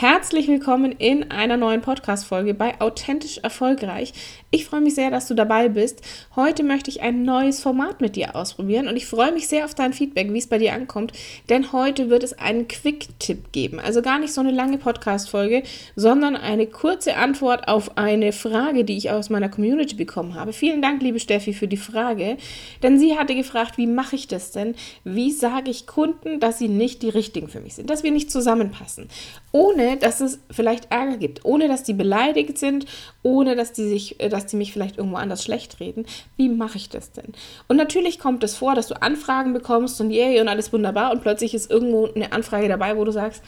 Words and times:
Herzlich 0.00 0.46
willkommen 0.46 0.92
in 0.92 1.32
einer 1.32 1.56
neuen 1.56 1.80
Podcast-Folge 1.80 2.54
bei 2.54 2.80
Authentisch 2.80 3.38
Erfolgreich. 3.38 4.12
Ich 4.52 4.64
freue 4.64 4.80
mich 4.80 4.94
sehr, 4.94 5.10
dass 5.10 5.26
du 5.26 5.34
dabei 5.34 5.68
bist. 5.68 6.02
Heute 6.36 6.62
möchte 6.62 6.88
ich 6.88 7.00
ein 7.00 7.24
neues 7.24 7.60
Format 7.60 8.00
mit 8.00 8.14
dir 8.14 8.36
ausprobieren 8.36 8.86
und 8.86 8.96
ich 8.96 9.06
freue 9.06 9.32
mich 9.32 9.48
sehr 9.48 9.64
auf 9.64 9.74
dein 9.74 9.92
Feedback, 9.92 10.32
wie 10.32 10.38
es 10.38 10.46
bei 10.46 10.58
dir 10.58 10.72
ankommt, 10.72 11.14
denn 11.48 11.72
heute 11.72 12.10
wird 12.10 12.22
es 12.22 12.32
einen 12.32 12.68
Quick-Tipp 12.68 13.50
geben. 13.50 13.80
Also 13.80 14.00
gar 14.00 14.20
nicht 14.20 14.32
so 14.32 14.40
eine 14.40 14.52
lange 14.52 14.78
Podcast-Folge, 14.78 15.64
sondern 15.96 16.36
eine 16.36 16.68
kurze 16.68 17.16
Antwort 17.16 17.66
auf 17.66 17.98
eine 17.98 18.30
Frage, 18.30 18.84
die 18.84 18.96
ich 18.96 19.10
aus 19.10 19.30
meiner 19.30 19.48
Community 19.48 19.96
bekommen 19.96 20.36
habe. 20.36 20.52
Vielen 20.52 20.80
Dank, 20.80 21.02
liebe 21.02 21.18
Steffi, 21.18 21.52
für 21.52 21.66
die 21.66 21.76
Frage, 21.76 22.36
denn 22.84 23.00
sie 23.00 23.18
hatte 23.18 23.34
gefragt, 23.34 23.78
wie 23.78 23.88
mache 23.88 24.14
ich 24.14 24.28
das 24.28 24.52
denn? 24.52 24.76
Wie 25.02 25.32
sage 25.32 25.72
ich 25.72 25.88
Kunden, 25.88 26.38
dass 26.38 26.58
sie 26.58 26.68
nicht 26.68 27.02
die 27.02 27.08
richtigen 27.08 27.48
für 27.48 27.60
mich 27.60 27.74
sind, 27.74 27.90
dass 27.90 28.04
wir 28.04 28.12
nicht 28.12 28.30
zusammenpassen? 28.30 29.08
Ohne 29.50 29.87
dass 29.96 30.20
es 30.20 30.40
vielleicht 30.50 30.90
Ärger 30.90 31.16
gibt, 31.16 31.44
ohne 31.44 31.68
dass 31.68 31.82
die 31.82 31.92
beleidigt 31.92 32.58
sind, 32.58 32.86
ohne 33.22 33.56
dass 33.56 33.72
die 33.72 33.88
sich, 33.88 34.20
äh, 34.20 34.28
dass 34.28 34.46
die 34.46 34.56
mich 34.56 34.72
vielleicht 34.72 34.98
irgendwo 34.98 35.16
anders 35.16 35.44
schlecht 35.44 35.80
reden. 35.80 36.06
Wie 36.36 36.48
mache 36.48 36.76
ich 36.76 36.88
das 36.88 37.12
denn? 37.12 37.32
Und 37.66 37.76
natürlich 37.76 38.18
kommt 38.18 38.44
es 38.44 38.56
vor, 38.56 38.74
dass 38.74 38.88
du 38.88 39.00
Anfragen 39.00 39.52
bekommst 39.52 40.00
und 40.00 40.10
yay 40.10 40.40
und 40.40 40.48
alles 40.48 40.72
wunderbar 40.72 41.12
und 41.12 41.22
plötzlich 41.22 41.54
ist 41.54 41.70
irgendwo 41.70 42.06
eine 42.06 42.32
Anfrage 42.32 42.68
dabei, 42.68 42.96
wo 42.96 43.04
du 43.04 43.12
sagst, 43.12 43.42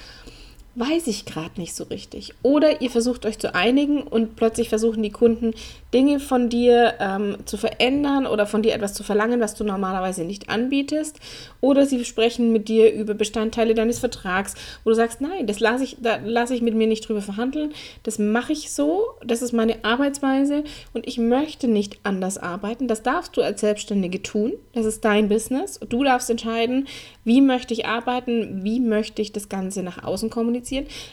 weiß 0.76 1.08
ich 1.08 1.24
gerade 1.24 1.60
nicht 1.60 1.74
so 1.74 1.84
richtig. 1.84 2.32
Oder 2.42 2.80
ihr 2.80 2.90
versucht 2.90 3.26
euch 3.26 3.38
zu 3.38 3.54
einigen 3.54 4.02
und 4.02 4.36
plötzlich 4.36 4.68
versuchen 4.68 5.02
die 5.02 5.10
Kunden 5.10 5.52
Dinge 5.92 6.20
von 6.20 6.48
dir 6.48 6.94
ähm, 7.00 7.38
zu 7.44 7.56
verändern 7.56 8.24
oder 8.26 8.46
von 8.46 8.62
dir 8.62 8.72
etwas 8.72 8.94
zu 8.94 9.02
verlangen, 9.02 9.40
was 9.40 9.54
du 9.56 9.64
normalerweise 9.64 10.22
nicht 10.22 10.48
anbietest. 10.48 11.18
Oder 11.60 11.86
sie 11.86 12.04
sprechen 12.04 12.52
mit 12.52 12.68
dir 12.68 12.92
über 12.92 13.14
Bestandteile 13.14 13.74
deines 13.74 13.98
Vertrags, 13.98 14.54
wo 14.84 14.90
du 14.90 14.96
sagst, 14.96 15.20
nein, 15.20 15.48
das 15.48 15.58
lasse 15.58 15.82
ich, 15.82 15.96
da 16.00 16.20
lasse 16.24 16.54
ich 16.54 16.62
mit 16.62 16.74
mir 16.74 16.86
nicht 16.86 17.08
drüber 17.08 17.22
verhandeln. 17.22 17.72
Das 18.04 18.20
mache 18.20 18.52
ich 18.52 18.70
so, 18.70 19.06
das 19.24 19.42
ist 19.42 19.52
meine 19.52 19.84
Arbeitsweise 19.84 20.62
und 20.92 21.08
ich 21.08 21.18
möchte 21.18 21.66
nicht 21.66 21.98
anders 22.04 22.38
arbeiten. 22.38 22.86
Das 22.86 23.02
darfst 23.02 23.36
du 23.36 23.42
als 23.42 23.60
Selbstständige 23.60 24.22
tun. 24.22 24.52
Das 24.72 24.86
ist 24.86 25.04
dein 25.04 25.28
Business. 25.28 25.80
Du 25.88 26.04
darfst 26.04 26.30
entscheiden, 26.30 26.86
wie 27.24 27.40
möchte 27.40 27.74
ich 27.74 27.86
arbeiten, 27.86 28.62
wie 28.62 28.78
möchte 28.78 29.20
ich 29.20 29.32
das 29.32 29.48
Ganze 29.48 29.82
nach 29.82 30.04
außen 30.04 30.30
kommunizieren. 30.30 30.59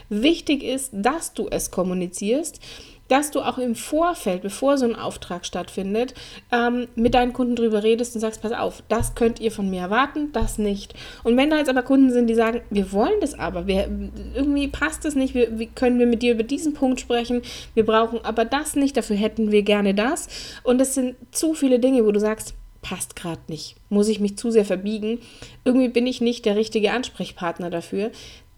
Wichtig 0.09 0.63
ist, 0.63 0.89
dass 0.93 1.33
du 1.33 1.47
es 1.49 1.71
kommunizierst 1.71 2.59
dass 3.07 3.31
du 3.31 3.41
auch 3.41 3.57
im 3.57 3.75
Vorfeld, 3.75 4.41
bevor 4.41 4.77
so 4.77 4.85
ein 4.85 4.95
Auftrag 4.95 5.45
stattfindet, 5.45 6.13
ähm, 6.51 6.87
mit 6.95 7.13
deinen 7.13 7.33
Kunden 7.33 7.55
drüber 7.55 7.83
redest 7.83 8.15
und 8.15 8.21
sagst, 8.21 8.41
pass 8.41 8.51
auf, 8.51 8.83
das 8.89 9.15
könnt 9.15 9.39
ihr 9.39 9.51
von 9.51 9.69
mir 9.69 9.81
erwarten, 9.81 10.31
das 10.33 10.57
nicht. 10.57 10.93
Und 11.23 11.37
wenn 11.37 11.49
da 11.49 11.57
jetzt 11.57 11.69
aber 11.69 11.83
Kunden 11.83 12.11
sind, 12.11 12.27
die 12.27 12.35
sagen, 12.35 12.61
wir 12.69 12.91
wollen 12.91 13.19
das 13.21 13.37
aber, 13.37 13.67
wir, 13.67 13.89
irgendwie 14.35 14.67
passt 14.67 15.05
es 15.05 15.15
nicht, 15.15 15.33
wir, 15.33 15.57
wie 15.59 15.67
können 15.67 15.99
wir 15.99 16.07
mit 16.07 16.21
dir 16.21 16.33
über 16.33 16.43
diesen 16.43 16.73
Punkt 16.73 16.99
sprechen, 16.99 17.41
wir 17.73 17.85
brauchen 17.85 18.19
aber 18.23 18.45
das 18.45 18.75
nicht, 18.75 18.97
dafür 18.97 19.15
hätten 19.15 19.51
wir 19.51 19.63
gerne 19.63 19.93
das. 19.93 20.27
Und 20.63 20.81
es 20.81 20.93
sind 20.93 21.15
zu 21.31 21.53
viele 21.53 21.79
Dinge, 21.79 22.05
wo 22.05 22.11
du 22.11 22.19
sagst, 22.19 22.55
passt 22.81 23.15
gerade 23.15 23.41
nicht, 23.47 23.75
muss 23.89 24.07
ich 24.07 24.19
mich 24.19 24.37
zu 24.37 24.51
sehr 24.51 24.63
verbiegen, 24.63 25.19
irgendwie 25.65 25.89
bin 25.89 26.07
ich 26.07 26.21
nicht 26.21 26.45
der 26.45 26.55
richtige 26.55 26.91
Ansprechpartner 26.91 27.69
dafür, 27.69 28.11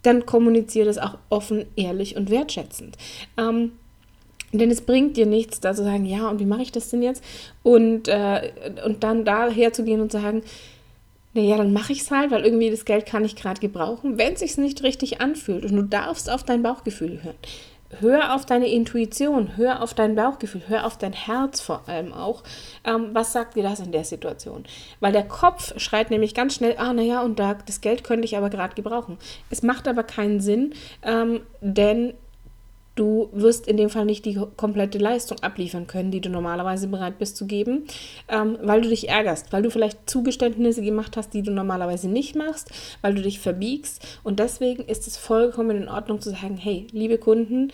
dann 0.03 0.25
kommuniziere 0.25 0.85
das 0.85 0.97
auch 0.97 1.17
offen, 1.29 1.65
ehrlich 1.75 2.15
und 2.15 2.29
wertschätzend. 2.29 2.97
Ähm, 3.37 3.73
denn 4.51 4.71
es 4.71 4.81
bringt 4.81 5.17
dir 5.17 5.25
nichts, 5.25 5.59
da 5.59 5.73
zu 5.73 5.83
sagen, 5.83 6.05
ja, 6.05 6.27
und 6.29 6.39
wie 6.39 6.45
mache 6.45 6.63
ich 6.63 6.71
das 6.71 6.89
denn 6.89 7.03
jetzt? 7.03 7.23
Und, 7.61 8.07
äh, 8.07 8.51
und 8.85 9.03
dann 9.03 9.25
da 9.25 9.49
herzugehen 9.49 10.01
und 10.01 10.11
zu 10.11 10.19
sagen, 10.19 10.41
naja, 11.33 11.57
dann 11.57 11.73
mache 11.73 11.93
ich 11.93 12.01
es 12.01 12.11
halt, 12.11 12.31
weil 12.31 12.43
irgendwie 12.43 12.71
das 12.71 12.85
Geld 12.85 13.05
kann 13.05 13.23
ich 13.23 13.35
gerade 13.35 13.61
gebrauchen, 13.61 14.17
wenn 14.17 14.33
es 14.33 14.39
sich 14.39 14.57
nicht 14.57 14.81
richtig 14.81 15.21
anfühlt. 15.21 15.65
Und 15.65 15.75
du 15.75 15.83
darfst 15.83 16.29
auf 16.29 16.43
dein 16.43 16.63
Bauchgefühl 16.63 17.23
hören. 17.23 17.35
Hör 17.99 18.35
auf 18.35 18.45
deine 18.45 18.67
Intuition, 18.67 19.57
hör 19.57 19.81
auf 19.81 19.95
dein 19.95 20.15
Bauchgefühl, 20.15 20.61
hör 20.67 20.85
auf 20.85 20.99
dein 20.99 21.13
Herz 21.13 21.59
vor 21.59 21.81
allem 21.87 22.13
auch. 22.13 22.43
Ähm, 22.83 23.09
was 23.13 23.33
sagt 23.33 23.55
dir 23.55 23.63
das 23.63 23.79
in 23.79 23.91
der 23.91 24.03
Situation? 24.03 24.65
Weil 24.99 25.11
der 25.11 25.27
Kopf 25.27 25.73
schreit 25.79 26.11
nämlich 26.11 26.35
ganz 26.35 26.53
schnell, 26.53 26.75
ah, 26.77 26.93
naja, 26.93 27.23
und 27.23 27.39
da, 27.39 27.55
das 27.55 27.81
Geld 27.81 28.03
könnte 28.03 28.25
ich 28.25 28.37
aber 28.37 28.51
gerade 28.51 28.75
gebrauchen. 28.75 29.17
Es 29.49 29.63
macht 29.63 29.87
aber 29.87 30.03
keinen 30.03 30.39
Sinn, 30.39 30.73
ähm, 31.01 31.41
denn 31.61 32.13
Du 32.99 33.29
wirst 33.31 33.65
in 33.65 33.77
dem 33.77 33.89
Fall 33.89 34.03
nicht 34.03 34.25
die 34.25 34.37
komplette 34.57 34.97
Leistung 34.97 35.39
abliefern 35.39 35.87
können, 35.87 36.11
die 36.11 36.19
du 36.19 36.29
normalerweise 36.29 36.89
bereit 36.89 37.17
bist 37.17 37.37
zu 37.37 37.47
geben, 37.47 37.85
ähm, 38.27 38.57
weil 38.61 38.81
du 38.81 38.89
dich 38.89 39.07
ärgerst, 39.07 39.53
weil 39.53 39.61
du 39.61 39.71
vielleicht 39.71 40.09
Zugeständnisse 40.09 40.81
gemacht 40.81 41.15
hast, 41.15 41.33
die 41.33 41.41
du 41.41 41.51
normalerweise 41.51 42.09
nicht 42.09 42.35
machst, 42.35 42.71
weil 42.99 43.15
du 43.15 43.21
dich 43.21 43.39
verbiegst. 43.39 44.05
Und 44.25 44.39
deswegen 44.39 44.83
ist 44.83 45.07
es 45.07 45.15
vollkommen 45.15 45.83
in 45.83 45.87
Ordnung 45.87 46.19
zu 46.19 46.31
sagen, 46.31 46.57
hey, 46.57 46.87
liebe 46.91 47.17
Kunden, 47.17 47.71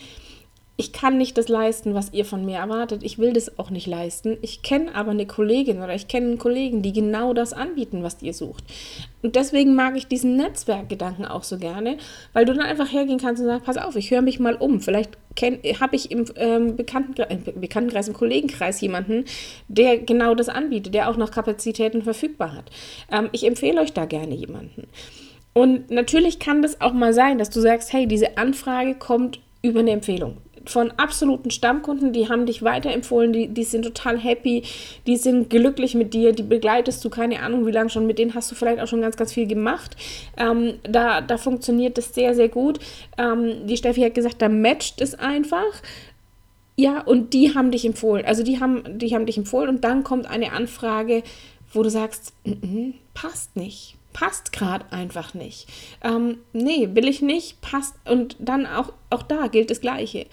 ich 0.78 0.92
kann 0.92 1.16
nicht 1.16 1.38
das 1.38 1.48
leisten, 1.48 1.94
was 1.94 2.12
ihr 2.12 2.26
von 2.26 2.44
mir 2.44 2.58
erwartet. 2.58 3.02
Ich 3.02 3.18
will 3.18 3.32
das 3.32 3.58
auch 3.58 3.70
nicht 3.70 3.86
leisten. 3.86 4.36
Ich 4.42 4.60
kenne 4.60 4.94
aber 4.94 5.12
eine 5.12 5.26
Kollegin 5.26 5.78
oder 5.78 5.94
ich 5.94 6.06
kenne 6.06 6.26
einen 6.26 6.38
Kollegen, 6.38 6.82
die 6.82 6.92
genau 6.92 7.32
das 7.32 7.54
anbieten, 7.54 8.02
was 8.02 8.20
ihr 8.20 8.34
sucht. 8.34 8.62
Und 9.22 9.36
deswegen 9.36 9.74
mag 9.74 9.96
ich 9.96 10.06
diesen 10.06 10.36
Netzwerkgedanken 10.36 11.24
auch 11.24 11.44
so 11.44 11.56
gerne, 11.56 11.96
weil 12.34 12.44
du 12.44 12.52
dann 12.52 12.66
einfach 12.66 12.92
hergehen 12.92 13.18
kannst 13.18 13.40
und 13.40 13.48
sagst, 13.48 13.64
pass 13.64 13.78
auf, 13.78 13.96
ich 13.96 14.10
höre 14.10 14.20
mich 14.20 14.38
mal 14.38 14.54
um. 14.54 14.82
Vielleicht 14.82 15.16
habe 15.80 15.96
ich 15.96 16.10
im 16.10 16.26
ähm, 16.36 16.76
Bekanntenkreis, 16.76 17.30
äh, 17.30 17.52
Bekanntenkreis, 17.52 18.08
im 18.08 18.14
Kollegenkreis 18.14 18.78
jemanden, 18.82 19.24
der 19.68 19.98
genau 19.98 20.34
das 20.34 20.50
anbietet, 20.50 20.92
der 20.92 21.08
auch 21.08 21.16
noch 21.16 21.30
Kapazitäten 21.30 22.02
verfügbar 22.02 22.54
hat. 22.54 22.70
Ähm, 23.10 23.30
ich 23.32 23.46
empfehle 23.46 23.80
euch 23.80 23.94
da 23.94 24.04
gerne 24.04 24.34
jemanden. 24.34 24.88
Und 25.54 25.90
natürlich 25.90 26.38
kann 26.38 26.60
das 26.60 26.82
auch 26.82 26.92
mal 26.92 27.14
sein, 27.14 27.38
dass 27.38 27.48
du 27.48 27.60
sagst, 27.60 27.94
hey, 27.94 28.06
diese 28.06 28.36
Anfrage 28.36 28.94
kommt 28.94 29.40
über 29.62 29.80
eine 29.80 29.92
Empfehlung 29.92 30.36
von 30.66 30.90
absoluten 30.92 31.50
Stammkunden, 31.50 32.12
die 32.12 32.28
haben 32.28 32.46
dich 32.46 32.62
weiterempfohlen, 32.62 33.32
die, 33.32 33.48
die 33.48 33.64
sind 33.64 33.82
total 33.82 34.18
happy, 34.18 34.62
die 35.06 35.16
sind 35.16 35.50
glücklich 35.50 35.94
mit 35.94 36.14
dir, 36.14 36.32
die 36.32 36.42
begleitest 36.42 37.04
du, 37.04 37.10
keine 37.10 37.40
Ahnung 37.40 37.66
wie 37.66 37.70
lange 37.70 37.90
schon, 37.90 38.06
mit 38.06 38.18
denen 38.18 38.34
hast 38.34 38.50
du 38.50 38.54
vielleicht 38.54 38.80
auch 38.80 38.86
schon 38.86 39.00
ganz, 39.00 39.16
ganz 39.16 39.32
viel 39.32 39.46
gemacht. 39.46 39.96
Ähm, 40.36 40.74
da, 40.82 41.20
da 41.20 41.38
funktioniert 41.38 41.98
das 41.98 42.14
sehr, 42.14 42.34
sehr 42.34 42.48
gut. 42.48 42.78
Ähm, 43.18 43.66
die 43.66 43.76
Steffi 43.76 44.02
hat 44.02 44.14
gesagt, 44.14 44.42
da 44.42 44.48
matcht 44.48 45.00
es 45.00 45.14
einfach. 45.14 45.82
Ja, 46.76 47.00
und 47.00 47.32
die 47.32 47.54
haben 47.54 47.70
dich 47.70 47.86
empfohlen. 47.86 48.26
Also 48.26 48.42
die 48.42 48.60
haben, 48.60 48.98
die 48.98 49.14
haben 49.14 49.26
dich 49.26 49.38
empfohlen 49.38 49.68
und 49.68 49.84
dann 49.84 50.04
kommt 50.04 50.26
eine 50.26 50.52
Anfrage, 50.52 51.22
wo 51.72 51.82
du 51.82 51.88
sagst, 51.88 52.34
mm 52.44 52.50
-mm, 52.50 52.94
passt 53.14 53.56
nicht 53.56 53.95
passt 54.16 54.50
gerade 54.50 54.86
einfach 54.92 55.34
nicht. 55.34 55.68
Ähm, 56.02 56.38
nee, 56.54 56.88
will 56.94 57.06
ich 57.06 57.20
nicht, 57.20 57.60
passt. 57.60 57.94
Und 58.08 58.34
dann 58.38 58.64
auch, 58.64 58.94
auch 59.10 59.22
da 59.22 59.48
gilt 59.48 59.70
das 59.70 59.82
Gleiche. 59.82 60.24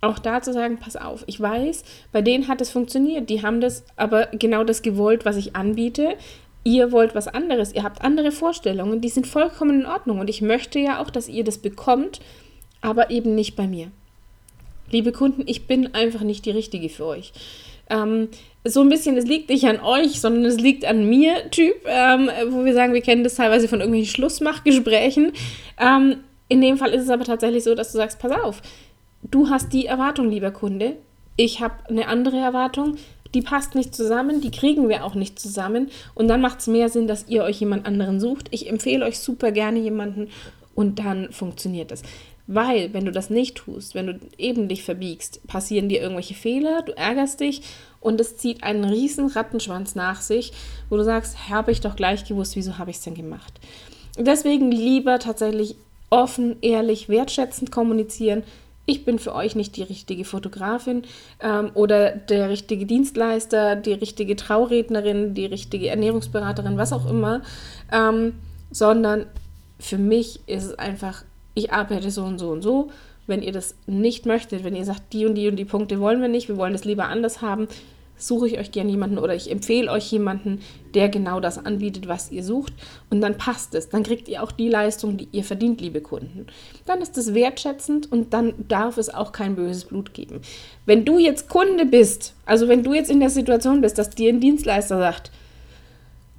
Auch 0.00 0.18
da 0.18 0.40
zu 0.40 0.54
sagen, 0.54 0.78
pass 0.78 0.96
auf, 0.96 1.22
ich 1.26 1.38
weiß, 1.38 1.84
bei 2.12 2.22
denen 2.22 2.48
hat 2.48 2.62
es 2.62 2.70
funktioniert. 2.70 3.28
Die 3.28 3.42
haben 3.42 3.60
das 3.60 3.84
aber 3.96 4.28
genau 4.28 4.64
das 4.64 4.80
gewollt, 4.80 5.26
was 5.26 5.36
ich 5.36 5.54
anbiete. 5.54 6.16
Ihr 6.64 6.92
wollt 6.92 7.14
was 7.14 7.28
anderes, 7.28 7.74
ihr 7.74 7.82
habt 7.82 8.02
andere 8.02 8.32
Vorstellungen, 8.32 9.02
die 9.02 9.10
sind 9.10 9.26
vollkommen 9.26 9.82
in 9.82 9.86
Ordnung. 9.86 10.18
Und 10.18 10.30
ich 10.30 10.40
möchte 10.40 10.78
ja 10.78 11.02
auch, 11.02 11.10
dass 11.10 11.28
ihr 11.28 11.44
das 11.44 11.58
bekommt, 11.58 12.20
aber 12.80 13.10
eben 13.10 13.34
nicht 13.34 13.54
bei 13.54 13.66
mir. 13.66 13.90
Liebe 14.90 15.12
Kunden, 15.12 15.42
ich 15.44 15.66
bin 15.66 15.94
einfach 15.94 16.22
nicht 16.22 16.46
die 16.46 16.52
Richtige 16.52 16.88
für 16.88 17.04
euch. 17.04 17.34
Ähm, 17.88 18.28
so 18.64 18.80
ein 18.80 18.88
bisschen, 18.88 19.16
es 19.16 19.26
liegt 19.26 19.48
nicht 19.48 19.64
an 19.64 19.80
euch, 19.80 20.20
sondern 20.20 20.44
es 20.44 20.58
liegt 20.58 20.84
an 20.84 21.08
mir, 21.08 21.50
Typ, 21.50 21.76
ähm, 21.86 22.30
wo 22.48 22.64
wir 22.64 22.74
sagen, 22.74 22.94
wir 22.94 23.00
kennen 23.00 23.24
das 23.24 23.36
teilweise 23.36 23.68
von 23.68 23.80
irgendwelchen 23.80 24.14
Schlussmachgesprächen. 24.14 25.32
Ähm, 25.78 26.16
in 26.48 26.60
dem 26.60 26.76
Fall 26.76 26.90
ist 26.90 27.02
es 27.02 27.10
aber 27.10 27.24
tatsächlich 27.24 27.64
so, 27.64 27.74
dass 27.74 27.92
du 27.92 27.98
sagst, 27.98 28.18
pass 28.18 28.32
auf, 28.32 28.62
du 29.22 29.50
hast 29.50 29.72
die 29.72 29.86
Erwartung, 29.86 30.30
lieber 30.30 30.50
Kunde, 30.50 30.96
ich 31.36 31.60
habe 31.60 31.74
eine 31.88 32.08
andere 32.08 32.38
Erwartung, 32.38 32.96
die 33.34 33.42
passt 33.42 33.74
nicht 33.74 33.94
zusammen, 33.94 34.40
die 34.40 34.50
kriegen 34.50 34.88
wir 34.88 35.04
auch 35.04 35.14
nicht 35.14 35.38
zusammen 35.38 35.90
und 36.14 36.28
dann 36.28 36.40
macht 36.40 36.60
es 36.60 36.66
mehr 36.66 36.88
Sinn, 36.88 37.06
dass 37.06 37.28
ihr 37.28 37.42
euch 37.42 37.60
jemand 37.60 37.86
anderen 37.86 38.20
sucht. 38.20 38.48
Ich 38.50 38.68
empfehle 38.68 39.04
euch 39.04 39.18
super 39.18 39.52
gerne 39.52 39.78
jemanden 39.78 40.28
und 40.74 40.98
dann 40.98 41.30
funktioniert 41.32 41.90
das. 41.90 42.02
Weil, 42.46 42.92
wenn 42.94 43.04
du 43.04 43.10
das 43.10 43.28
nicht 43.28 43.56
tust, 43.56 43.94
wenn 43.94 44.06
du 44.06 44.20
eben 44.38 44.68
dich 44.68 44.84
verbiegst, 44.84 45.46
passieren 45.48 45.88
dir 45.88 46.00
irgendwelche 46.00 46.34
Fehler, 46.34 46.82
du 46.82 46.96
ärgerst 46.96 47.40
dich 47.40 47.62
und 48.00 48.20
es 48.20 48.36
zieht 48.36 48.62
einen 48.62 48.84
riesen 48.84 49.26
Rattenschwanz 49.26 49.96
nach 49.96 50.20
sich, 50.20 50.52
wo 50.88 50.96
du 50.96 51.02
sagst, 51.02 51.48
habe 51.48 51.72
ich 51.72 51.80
doch 51.80 51.96
gleich 51.96 52.24
gewusst, 52.24 52.54
wieso 52.54 52.78
habe 52.78 52.90
ich 52.90 52.98
es 52.98 53.02
denn 53.02 53.14
gemacht? 53.14 53.54
Deswegen 54.16 54.70
lieber 54.70 55.18
tatsächlich 55.18 55.74
offen, 56.08 56.56
ehrlich, 56.62 57.08
wertschätzend 57.08 57.72
kommunizieren. 57.72 58.44
Ich 58.88 59.04
bin 59.04 59.18
für 59.18 59.34
euch 59.34 59.56
nicht 59.56 59.76
die 59.76 59.82
richtige 59.82 60.24
Fotografin 60.24 61.02
ähm, 61.40 61.72
oder 61.74 62.12
der 62.12 62.48
richtige 62.48 62.86
Dienstleister, 62.86 63.74
die 63.74 63.94
richtige 63.94 64.36
Traurednerin, 64.36 65.34
die 65.34 65.46
richtige 65.46 65.88
Ernährungsberaterin, 65.88 66.78
was 66.78 66.92
auch 66.92 67.10
immer, 67.10 67.42
ähm, 67.90 68.34
sondern 68.70 69.26
für 69.80 69.98
mich 69.98 70.40
ist 70.46 70.64
es 70.64 70.78
einfach 70.78 71.24
ich 71.56 71.72
arbeite 71.72 72.12
so 72.12 72.22
und 72.22 72.38
so 72.38 72.50
und 72.50 72.62
so 72.62 72.90
Wenn 73.26 73.42
ihr 73.42 73.50
das 73.50 73.74
nicht 73.86 74.26
möchtet, 74.26 74.62
wenn 74.62 74.76
ihr 74.76 74.84
sagt, 74.84 75.12
die 75.12 75.26
und 75.26 75.34
die 75.34 75.48
und 75.48 75.56
die 75.56 75.64
Punkte 75.64 75.98
wollen 75.98 76.20
wir 76.20 76.28
nicht, 76.28 76.48
wir 76.48 76.56
wollen 76.56 76.74
das 76.74 76.84
lieber 76.84 77.08
anders 77.08 77.42
haben, 77.42 77.66
suche 78.18 78.46
ich 78.46 78.58
euch 78.58 78.72
gerne 78.72 78.90
jemanden 78.90 79.18
oder 79.18 79.34
ich 79.34 79.50
empfehle 79.50 79.90
euch 79.90 80.10
jemanden, 80.10 80.60
der 80.94 81.08
genau 81.08 81.40
das 81.40 81.58
anbietet, 81.58 82.08
was 82.08 82.30
ihr 82.30 82.42
sucht. 82.42 82.72
Und 83.10 83.20
dann 83.20 83.36
passt 83.36 83.74
es. 83.74 83.88
Dann 83.88 84.04
kriegt 84.04 84.28
ihr 84.28 84.42
auch 84.42 84.52
die 84.52 84.68
Leistung, 84.68 85.16
die 85.16 85.28
ihr 85.32 85.44
verdient, 85.44 85.80
liebe 85.80 86.00
Kunden. 86.00 86.46
Dann 86.86 87.02
ist 87.02 87.18
es 87.18 87.34
wertschätzend 87.34 88.10
und 88.10 88.32
dann 88.32 88.54
darf 88.68 88.96
es 88.96 89.12
auch 89.12 89.32
kein 89.32 89.56
böses 89.56 89.84
Blut 89.84 90.14
geben. 90.14 90.40
Wenn 90.86 91.04
du 91.04 91.18
jetzt 91.18 91.48
Kunde 91.48 91.84
bist, 91.84 92.34
also 92.46 92.68
wenn 92.68 92.82
du 92.82 92.94
jetzt 92.94 93.10
in 93.10 93.20
der 93.20 93.30
Situation 93.30 93.80
bist, 93.80 93.98
dass 93.98 94.10
dir 94.10 94.30
ein 94.30 94.40
Dienstleister 94.40 94.98
sagt, 94.98 95.30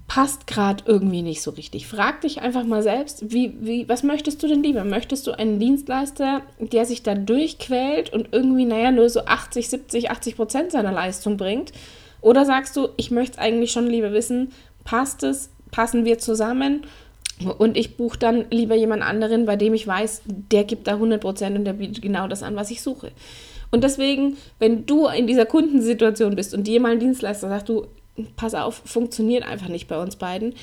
passt 0.07 0.47
gerade 0.47 0.83
irgendwie 0.87 1.21
nicht 1.21 1.41
so 1.41 1.51
richtig. 1.51 1.85
Frag 1.85 2.21
dich 2.21 2.41
einfach 2.41 2.63
mal 2.63 2.81
selbst, 2.81 3.31
wie, 3.31 3.53
wie, 3.59 3.89
was 3.89 4.03
möchtest 4.03 4.41
du 4.41 4.47
denn 4.47 4.63
lieber? 4.63 4.85
Möchtest 4.85 5.27
du 5.27 5.37
einen 5.37 5.59
Dienstleister, 5.59 6.43
der 6.59 6.85
sich 6.85 7.03
da 7.03 7.13
durchquält 7.13 8.13
und 8.13 8.29
irgendwie, 8.31 8.65
naja, 8.65 8.91
nur 8.91 9.09
so 9.09 9.25
80, 9.25 9.69
70, 9.69 10.09
80 10.09 10.35
Prozent 10.37 10.71
seiner 10.71 10.93
Leistung 10.93 11.35
bringt? 11.35 11.73
Oder 12.21 12.45
sagst 12.45 12.75
du, 12.77 12.89
ich 12.95 13.11
möchte 13.11 13.33
es 13.33 13.37
eigentlich 13.37 13.71
schon 13.71 13.87
lieber 13.87 14.13
wissen, 14.13 14.53
passt 14.85 15.23
es, 15.23 15.49
passen 15.71 16.05
wir 16.05 16.19
zusammen? 16.19 16.83
Und 17.57 17.77
ich 17.77 17.97
buche 17.97 18.17
dann 18.17 18.45
lieber 18.49 18.75
jemand 18.75 19.03
anderen, 19.03 19.45
bei 19.45 19.57
dem 19.57 19.73
ich 19.73 19.85
weiß, 19.85 20.23
der 20.25 20.63
gibt 20.63 20.87
da 20.87 20.93
100 20.93 21.21
Prozent 21.21 21.57
und 21.57 21.65
der 21.65 21.73
bietet 21.73 22.01
genau 22.01 22.27
das 22.27 22.43
an, 22.43 22.55
was 22.55 22.71
ich 22.71 22.81
suche. 22.81 23.11
Und 23.69 23.83
deswegen, 23.83 24.37
wenn 24.59 24.85
du 24.85 25.07
in 25.07 25.27
dieser 25.27 25.45
Kundensituation 25.45 26.35
bist 26.35 26.53
und 26.53 26.65
dir 26.65 26.79
mal 26.79 26.93
ein 26.93 26.99
Dienstleister 26.99 27.49
sagt, 27.49 27.69
du, 27.69 27.87
pass 28.35 28.53
auf, 28.53 28.81
funktioniert 28.85 29.43
einfach 29.43 29.67
nicht 29.67 29.87
bei 29.87 30.01
uns 30.01 30.15
beiden, 30.15 30.53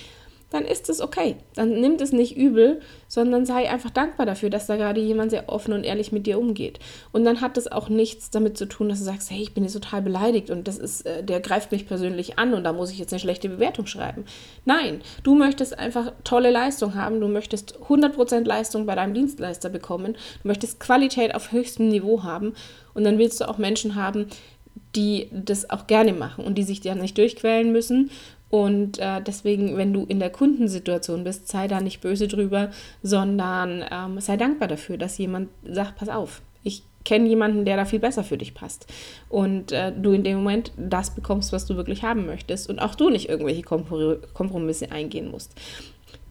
dann 0.55 0.65
ist 0.65 0.89
es 0.89 1.01
okay. 1.01 1.37
Dann 1.56 1.81
nimmt 1.81 2.01
es 2.01 2.12
nicht 2.12 2.37
übel, 2.37 2.81
sondern 3.09 3.45
sei 3.45 3.69
einfach 3.69 3.91
dankbar 3.91 4.25
dafür, 4.25 4.51
dass 4.51 4.67
da 4.67 4.77
gerade 4.77 5.01
jemand 5.01 5.33
sehr 5.33 5.49
offen 5.49 5.73
und 5.73 5.83
ehrlich 5.83 6.12
mit 6.12 6.27
dir 6.27 6.39
umgeht. 6.39 6.79
Und 7.11 7.25
dann 7.25 7.41
hat 7.41 7.59
es 7.59 7.71
auch 7.71 7.89
nichts 7.89 8.31
damit 8.31 8.56
zu 8.56 8.67
tun, 8.67 8.89
dass 8.89 9.01
du 9.01 9.05
sagst, 9.05 9.33
hey, 9.33 9.43
ich 9.43 9.53
bin 9.53 9.65
jetzt 9.65 9.73
total 9.73 10.01
beleidigt 10.01 10.51
und 10.51 10.69
das 10.69 10.79
ist, 10.79 11.06
äh, 11.06 11.25
der 11.25 11.41
greift 11.41 11.73
mich 11.73 11.89
persönlich 11.89 12.39
an 12.39 12.55
und 12.55 12.62
da 12.62 12.73
muss 12.73 12.93
ich 12.93 13.01
jetzt 13.01 13.12
eine 13.12 13.19
schlechte 13.19 13.49
Bewertung 13.49 13.87
schreiben. 13.87 14.25
Nein, 14.65 15.00
du 15.25 15.35
möchtest 15.35 15.77
einfach 15.77 16.12
tolle 16.23 16.53
Leistung 16.53 16.95
haben, 16.95 17.21
du 17.21 17.27
möchtest 17.27 17.77
100% 17.89 18.45
Leistung 18.45 18.87
bei 18.87 18.95
deinem 18.95 19.15
Dienstleister 19.15 19.71
bekommen, 19.71 20.15
du 20.43 20.49
möchtest 20.49 20.79
Qualität 20.79 21.35
auf 21.35 21.50
höchstem 21.50 21.89
Niveau 21.89 22.23
haben 22.23 22.55
und 22.95 23.03
dann 23.03 23.19
willst 23.19 23.41
du 23.41 23.49
auch 23.49 23.59
Menschen 23.59 23.97
haben, 23.97 24.27
die 24.94 25.29
das 25.32 25.71
auch 25.71 25.87
gerne 25.87 26.12
machen 26.12 26.44
und 26.44 26.56
die 26.56 26.62
sich 26.62 26.82
ja 26.85 26.94
nicht 26.94 27.19
durchquälen 27.19 27.73
müssen. 27.73 28.11
Und 28.50 28.99
äh, 28.99 29.21
deswegen, 29.21 29.76
wenn 29.76 29.93
du 29.93 30.05
in 30.05 30.21
der 30.21 30.31
Kundensituation 30.31 31.25
bist, 31.25 31.49
sei 31.49 31.67
da 31.67 31.81
nicht 31.81 32.00
böse 32.00 32.29
drüber, 32.29 32.71
sondern 33.03 33.85
ähm, 33.91 34.21
sei 34.21 34.37
dankbar 34.37 34.69
dafür, 34.69 34.97
dass 34.97 35.19
jemand 35.19 35.49
sagt, 35.65 35.97
pass 35.97 36.09
auf, 36.09 36.41
ich 36.62 36.85
kenne 37.05 37.29
jemanden, 37.29 37.65
der 37.65 37.77
da 37.77 37.85
viel 37.85 37.99
besser 38.01 38.25
für 38.25 38.39
dich 38.39 38.55
passt. 38.55 38.87
Und 39.29 39.73
äh, 39.73 39.93
du 39.93 40.12
in 40.12 40.25
dem 40.25 40.39
Moment 40.39 40.73
das 40.77 41.15
bekommst, 41.15 41.53
was 41.53 41.67
du 41.67 41.77
wirklich 41.77 42.03
haben 42.03 42.27
möchtest 42.27 42.69
und 42.69 42.79
auch 42.79 42.95
du 42.95 43.11
nicht 43.11 43.29
irgendwelche 43.29 43.62
Kompromisse 43.62 44.91
eingehen 44.91 45.31
musst. 45.31 45.53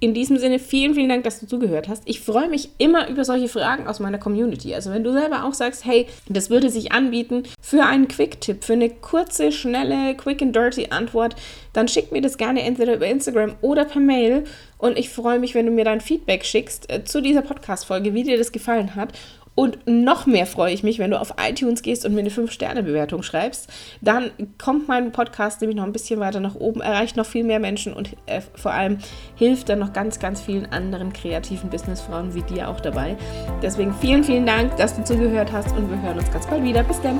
In 0.03 0.13
diesem 0.13 0.37
Sinne, 0.37 0.59
vielen, 0.59 0.95
vielen 0.95 1.07
Dank, 1.07 1.23
dass 1.23 1.39
du 1.39 1.47
zugehört 1.47 1.87
hast. 1.87 2.03
Ich 2.05 2.19
freue 2.19 2.49
mich 2.49 2.71
immer 2.77 3.07
über 3.07 3.23
solche 3.23 3.47
Fragen 3.47 3.87
aus 3.87 4.01
meiner 4.01 4.17
Community. 4.17 4.75
Also 4.75 4.91
wenn 4.91 5.05
du 5.05 5.13
selber 5.13 5.45
auch 5.45 5.53
sagst, 5.53 5.85
hey, 5.85 6.07
das 6.27 6.49
würde 6.49 6.69
sich 6.69 6.91
anbieten 6.91 7.43
für 7.61 7.85
einen 7.85 8.09
Quick-Tipp, 8.09 8.65
für 8.65 8.73
eine 8.73 8.89
kurze, 8.89 9.53
schnelle, 9.53 10.13
quick 10.15 10.41
and 10.41 10.53
dirty 10.53 10.87
Antwort, 10.89 11.37
dann 11.71 11.87
schick 11.87 12.11
mir 12.11 12.19
das 12.19 12.37
gerne 12.37 12.63
entweder 12.63 12.95
über 12.95 13.07
Instagram 13.07 13.55
oder 13.61 13.85
per 13.85 14.01
Mail. 14.01 14.43
Und 14.77 14.99
ich 14.99 15.09
freue 15.09 15.39
mich, 15.39 15.55
wenn 15.55 15.67
du 15.67 15.71
mir 15.71 15.85
dein 15.85 16.01
Feedback 16.01 16.43
schickst 16.43 16.91
äh, 16.91 17.05
zu 17.05 17.21
dieser 17.21 17.41
Podcast-Folge, 17.41 18.13
wie 18.13 18.23
dir 18.23 18.37
das 18.37 18.51
gefallen 18.51 18.95
hat. 18.95 19.13
Und 19.55 19.79
noch 19.85 20.25
mehr 20.25 20.45
freue 20.45 20.73
ich 20.73 20.83
mich, 20.83 20.99
wenn 20.99 21.11
du 21.11 21.19
auf 21.19 21.35
iTunes 21.39 21.81
gehst 21.81 22.05
und 22.05 22.13
mir 22.13 22.21
eine 22.21 22.29
5-Sterne-Bewertung 22.29 23.23
schreibst. 23.23 23.69
Dann 24.01 24.31
kommt 24.57 24.87
mein 24.87 25.11
Podcast 25.11 25.61
nämlich 25.61 25.77
noch 25.77 25.83
ein 25.83 25.93
bisschen 25.93 26.19
weiter 26.19 26.39
nach 26.39 26.55
oben, 26.55 26.81
erreicht 26.81 27.17
noch 27.17 27.25
viel 27.25 27.43
mehr 27.43 27.59
Menschen 27.59 27.93
und 27.93 28.15
äh, 28.25 28.41
vor 28.55 28.73
allem 28.73 28.97
hilft 29.35 29.69
dann 29.69 29.79
noch 29.79 29.93
ganz, 29.93 30.19
ganz 30.19 30.41
vielen 30.41 30.65
anderen 30.71 31.13
kreativen 31.13 31.69
Businessfrauen 31.69 32.33
wie 32.33 32.41
dir 32.41 32.69
auch 32.69 32.79
dabei. 32.79 33.15
Deswegen 33.61 33.93
vielen, 33.93 34.23
vielen 34.23 34.45
Dank, 34.45 34.75
dass 34.77 34.95
du 34.95 35.03
zugehört 35.03 35.51
hast 35.51 35.75
und 35.75 35.89
wir 35.89 36.01
hören 36.01 36.17
uns 36.17 36.31
ganz 36.31 36.47
bald 36.47 36.63
wieder. 36.63 36.83
Bis 36.83 36.99
dann. 37.01 37.19